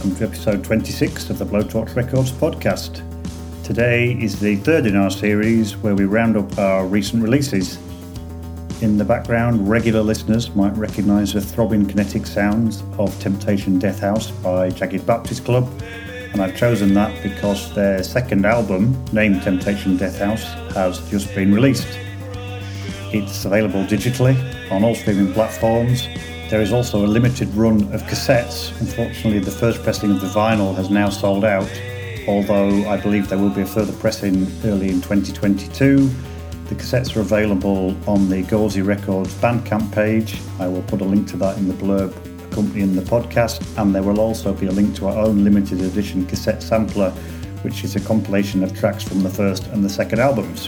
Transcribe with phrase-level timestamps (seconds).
[0.00, 3.02] to episode 26 of the Blowtorch Records podcast.
[3.62, 7.76] Today is the third in our series where we round up our recent releases.
[8.80, 14.30] In the background, regular listeners might recognise the throbbing kinetic sounds of Temptation Death House
[14.30, 15.70] by Jagged Baptist Club,
[16.32, 21.54] and I've chosen that because their second album, named Temptation Death House, has just been
[21.54, 21.98] released.
[23.12, 24.34] It's available digitally
[24.72, 26.08] on all streaming platforms
[26.50, 28.78] there is also a limited run of cassettes.
[28.80, 31.70] Unfortunately, the first pressing of the vinyl has now sold out,
[32.26, 36.10] although I believe there will be a further pressing early in 2022.
[36.64, 40.40] The cassettes are available on the Gauzy Records Bandcamp page.
[40.58, 42.12] I will put a link to that in the blurb
[42.50, 46.26] accompanying the podcast, and there will also be a link to our own limited edition
[46.26, 47.10] cassette sampler,
[47.62, 50.66] which is a compilation of tracks from the first and the second albums.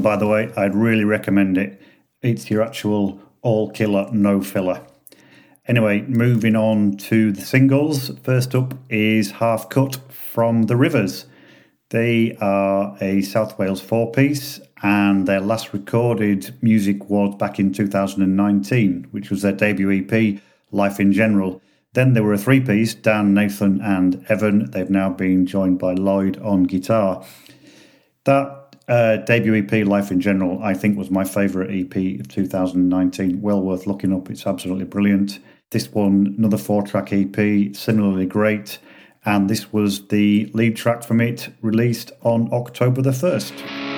[0.00, 0.52] By the way.
[0.56, 1.80] I'd really recommend it.
[2.22, 4.84] It's your actual all killer, no filler.
[5.66, 8.10] Anyway, moving on to the singles.
[8.22, 11.26] First up is Half Cut from The Rivers.
[11.90, 17.72] They are a South Wales four piece, and their last recorded music was back in
[17.72, 20.40] 2019, which was their debut EP,
[20.70, 21.60] Life in General.
[21.92, 24.70] Then they were a three piece, Dan, Nathan, and Evan.
[24.70, 27.24] They've now been joined by Lloyd on guitar.
[28.24, 28.59] That
[28.90, 33.40] uh, debut EP, Life in General, I think was my favourite EP of 2019.
[33.40, 34.28] Well worth looking up.
[34.28, 35.38] It's absolutely brilliant.
[35.70, 38.78] This one, another four track EP, similarly great.
[39.24, 43.89] And this was the lead track from it, released on October the 1st.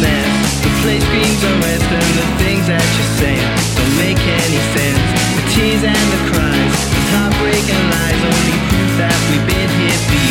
[0.00, 0.28] there.
[0.62, 5.02] The place screams on red, and the things that you're saying don't make any sense.
[5.36, 10.00] The tears and the cries, the heartbreak and lies only prove that we've been here
[10.10, 10.25] before.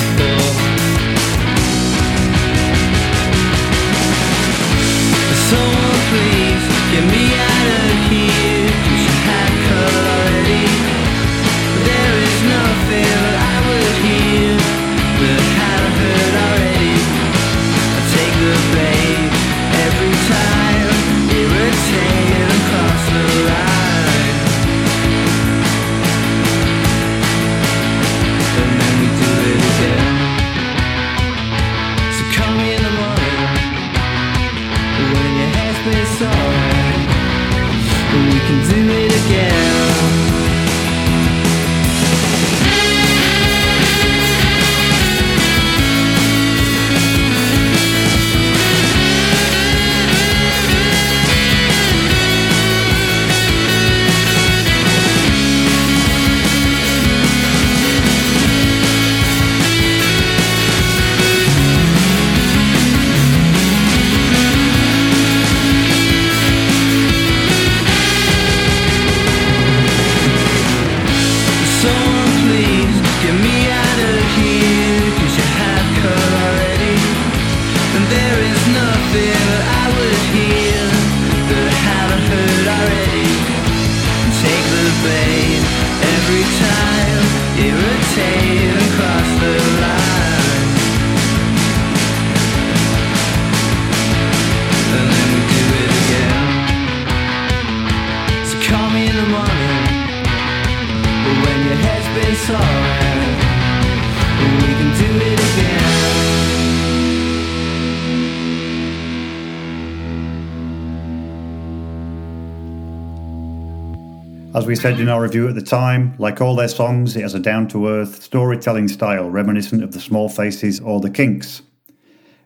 [114.55, 117.33] As we said in our review at the time, like all their songs, it has
[117.33, 121.61] a down to earth storytelling style reminiscent of the Small Faces or the Kinks.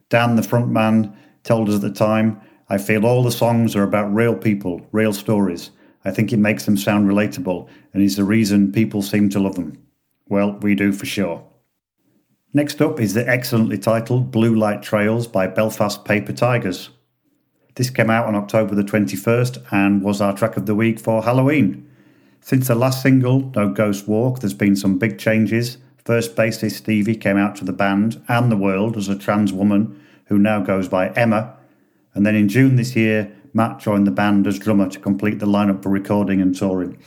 [0.10, 4.12] Dan, the frontman, told us at the time, I feel all the songs are about
[4.12, 5.70] real people, real stories.
[6.04, 9.54] I think it makes them sound relatable and is the reason people seem to love
[9.54, 9.78] them.
[10.28, 11.44] Well, we do for sure.
[12.56, 16.90] Next up is the excellently titled Blue Light Trails by Belfast Paper Tigers.
[17.76, 21.22] This came out on October the 21st and was our track of the week for
[21.22, 21.86] Halloween.
[22.42, 25.78] Since the last single, No Ghost Walk, there's been some big changes.
[26.06, 30.04] First bassist Stevie came out to the band and the world as a trans woman
[30.26, 31.56] who now goes by Emma.
[32.14, 35.46] And then in June this year, Matt joined the band as drummer to complete the
[35.46, 36.98] lineup for recording and touring.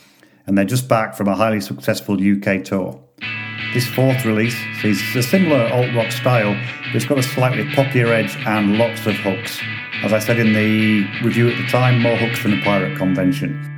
[0.47, 3.03] And they're just back from a highly successful UK tour.
[3.75, 6.53] This fourth release sees a similar alt rock style,
[6.87, 9.61] but it's got a slightly poppier edge and lots of hooks.
[10.03, 13.72] As I said in the review at the time, more hooks than a pirate convention.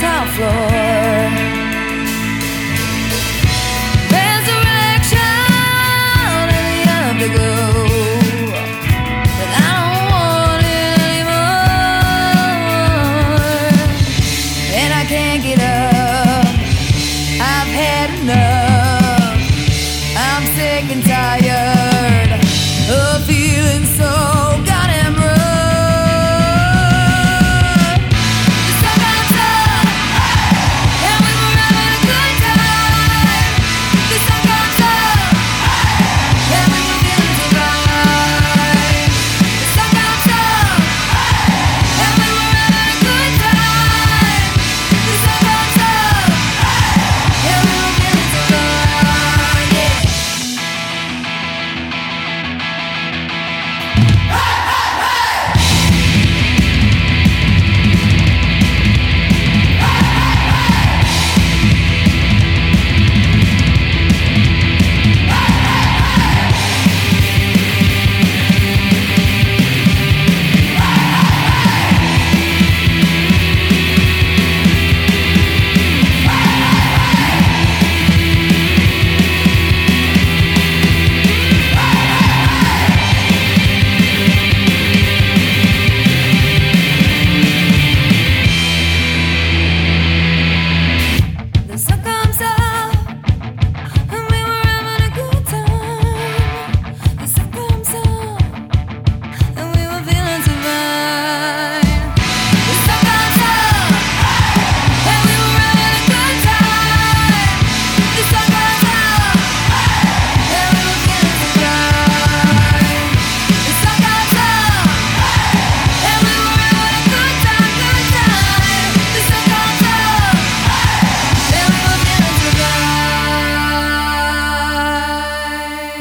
[0.00, 0.69] tile floor.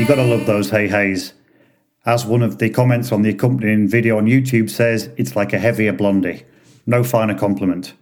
[0.10, 1.34] Gotta love those hey heys.
[2.04, 5.60] As one of the comments on the accompanying video on YouTube says, it's like a
[5.60, 6.46] heavier blondie.
[6.88, 7.94] No finer compliment.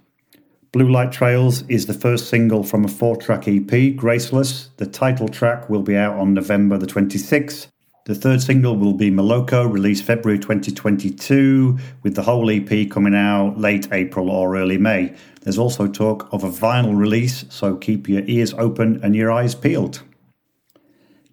[0.71, 4.69] Blue Light Trails is the first single from a four track EP, Graceless.
[4.77, 7.67] The title track will be out on November the 26th.
[8.05, 13.57] The third single will be Moloko, released February 2022, with the whole EP coming out
[13.57, 15.13] late April or early May.
[15.41, 19.55] There's also talk of a vinyl release, so keep your ears open and your eyes
[19.55, 20.03] peeled.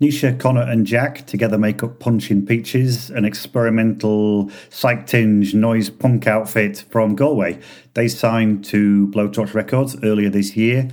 [0.00, 6.26] Nisha, Connor, and Jack together make up Punching Peaches, an experimental psych tinge noise punk
[6.26, 7.60] outfit from Galway.
[7.94, 10.88] They signed to Blowtorch Records earlier this year,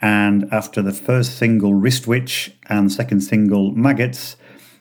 [0.00, 4.34] and after the first single, Wristwitch, and second single, Maggots,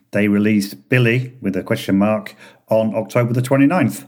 [0.09, 2.35] they released Billy with a question mark
[2.67, 4.07] on October the 29th.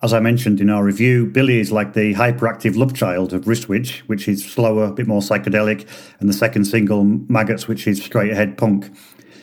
[0.00, 4.04] As I mentioned in our review, Billy is like the hyperactive love child of Wristwitch,
[4.06, 5.88] which is slower, a bit more psychedelic,
[6.20, 8.92] and the second single, Maggots, which is straight ahead punk.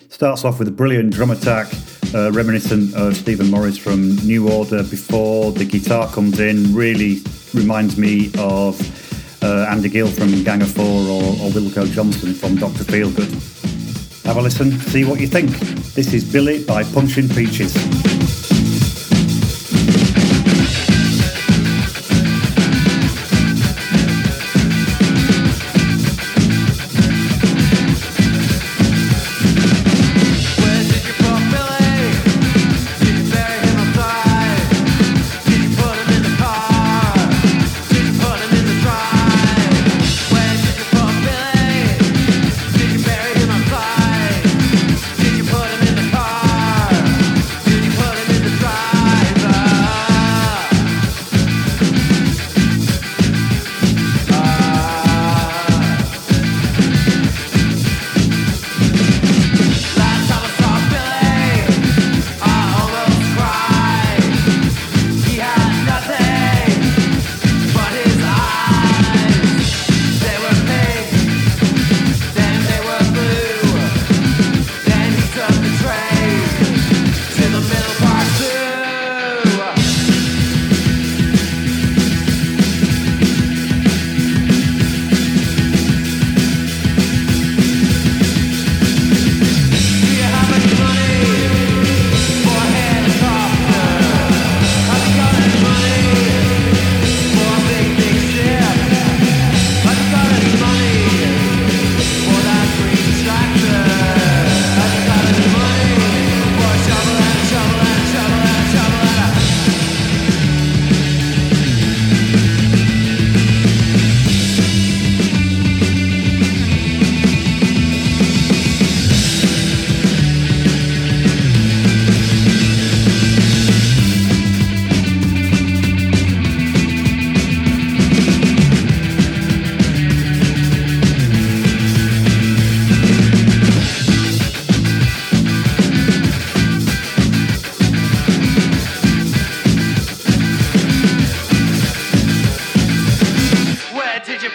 [0.07, 1.67] Starts off with a brilliant drum attack,
[2.13, 6.73] uh, reminiscent of Stephen Morris from New Order before the guitar comes in.
[6.73, 7.21] Really
[7.53, 8.79] reminds me of
[9.43, 12.85] uh, Andy Gill from Gang of Four or, or Wilko Johnson from Dr.
[12.85, 14.23] Feelgood.
[14.23, 15.49] Have a listen, see what you think.
[15.95, 18.14] This is Billy by Punching Peaches.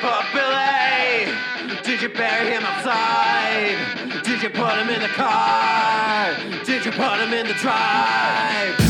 [0.01, 1.31] Billy,
[1.83, 4.23] did you bury him outside?
[4.25, 6.35] Did you put him in the car?
[6.65, 8.90] Did you put him in the drive?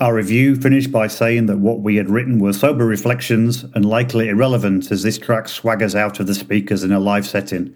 [0.00, 4.28] Our review finished by saying that what we had written were sober reflections and likely
[4.28, 7.74] irrelevant as this track swaggers out of the speakers in a live setting.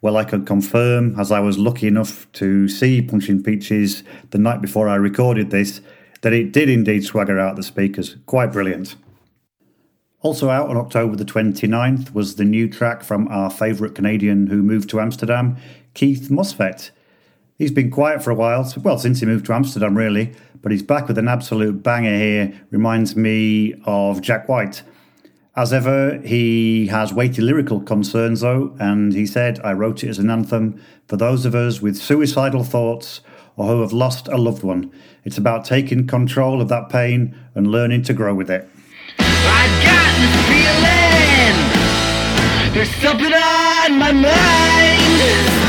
[0.00, 4.62] Well, I can confirm, as I was lucky enough to see Punching Peaches the night
[4.62, 5.80] before I recorded this,
[6.20, 8.14] that it did indeed swagger out the speakers.
[8.26, 8.94] Quite brilliant.
[10.20, 14.62] Also out on October the 29th was the new track from our favourite Canadian who
[14.62, 15.56] moved to Amsterdam,
[15.94, 16.92] Keith Musfet.
[17.58, 20.82] He's been quiet for a while, well, since he moved to Amsterdam, really, but he's
[20.82, 22.52] back with an absolute banger here.
[22.70, 24.82] Reminds me of Jack White.
[25.56, 30.18] As ever, he has weighty lyrical concerns, though, and he said, I wrote it as
[30.18, 33.22] an anthem for those of us with suicidal thoughts
[33.56, 34.92] or who have lost a loved one.
[35.24, 38.68] It's about taking control of that pain and learning to grow with it.
[39.18, 40.12] I got
[40.44, 41.56] feeling
[42.74, 45.65] there's something on my mind.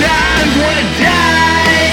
[0.00, 1.88] Die.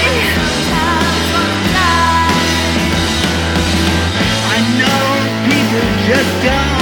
[4.48, 5.06] I know
[5.48, 6.75] people just don't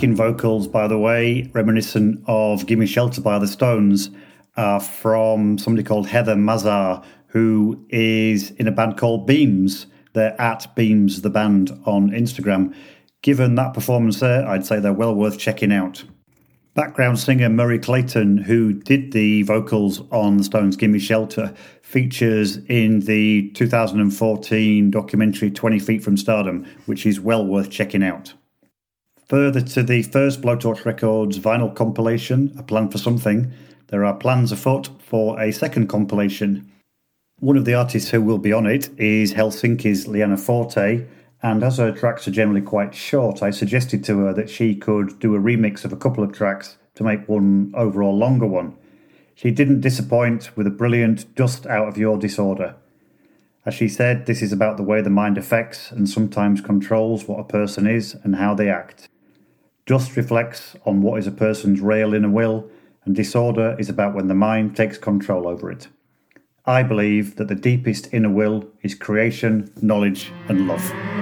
[0.00, 4.08] backing vocals, by the way, reminiscent of Gimme Shelter by the Stones,
[4.56, 9.88] are from somebody called Heather Mazar, who is in a band called Beams.
[10.14, 12.74] They're at Beams the band on Instagram.
[13.20, 16.02] Given that performance there, I'd say they're well worth checking out.
[16.72, 23.00] Background singer Merry Clayton, who did the vocals on the Stones' Gimme Shelter, features in
[23.00, 28.32] the 2014 documentary 20 Feet from Stardom, which is well worth checking out.
[29.30, 33.52] Further to the first Blowtorch Records vinyl compilation, A Plan for Something,
[33.86, 36.68] there are plans afoot for a second compilation.
[37.38, 41.06] One of the artists who will be on it is Helsinki's Liana Forte,
[41.44, 45.20] and as her tracks are generally quite short, I suggested to her that she could
[45.20, 48.76] do a remix of a couple of tracks to make one overall longer one.
[49.36, 52.74] She didn't disappoint with a brilliant Dust Out of Your Disorder.
[53.64, 57.38] As she said, this is about the way the mind affects and sometimes controls what
[57.38, 59.08] a person is and how they act.
[59.90, 62.70] Dust reflects on what is a person's real inner will,
[63.04, 65.88] and disorder is about when the mind takes control over it.
[66.64, 71.19] I believe that the deepest inner will is creation, knowledge, and love.